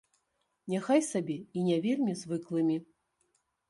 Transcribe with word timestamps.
Няхай 0.75 1.01
сабе 1.11 1.37
і 1.37 1.59
не 1.69 1.79
вельмі 1.87 2.19
звыклымі. 2.25 2.85